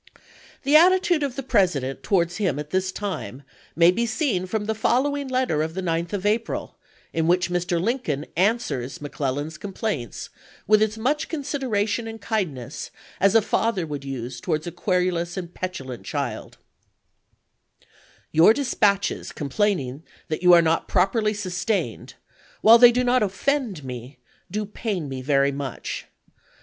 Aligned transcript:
The 0.63 0.75
attitude 0.75 1.21
of 1.21 1.35
the 1.35 1.43
President 1.43 2.01
towards 2.01 2.37
him 2.37 2.57
at 2.57 2.71
this 2.71 2.91
time 2.91 3.43
may 3.75 3.91
be 3.91 4.07
seen 4.07 4.47
from 4.47 4.65
the 4.65 4.73
following 4.73 5.27
letter 5.27 5.61
of 5.61 5.75
the 5.75 5.83
9th 5.83 6.11
of 6.13 6.25
April, 6.25 6.75
in 7.13 7.27
which 7.27 7.51
Mr. 7.51 7.79
Lincoln 7.79 8.25
answers 8.35 8.97
McClel 8.97 9.35
lan's 9.35 9.59
complaints 9.59 10.31
with 10.65 10.81
as 10.81 10.97
much 10.97 11.29
consideration 11.29 12.07
and 12.07 12.19
kindness 12.19 12.89
as 13.19 13.35
a 13.35 13.43
father 13.43 13.85
would 13.85 14.03
use 14.03 14.41
towards 14.41 14.65
a 14.65 14.71
querulous 14.71 15.37
and 15.37 15.53
petulant 15.53 16.03
child: 16.03 16.57
Your 18.31 18.53
dispatches 18.55 19.31
complaining 19.31 20.01
that 20.29 20.41
you 20.41 20.51
are 20.53 20.63
not 20.63 20.87
properly 20.87 21.35
sustained, 21.35 22.15
while 22.61 22.79
they 22.79 22.91
do 22.91 23.03
not 23.03 23.21
offend 23.21 23.83
me, 23.83 24.17
do 24.49 24.65
pain 24.65 25.07
me 25.07 25.21
very 25.21 25.51
much. 25.51 26.07